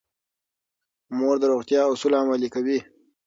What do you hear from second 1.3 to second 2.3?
د روغتیا اصول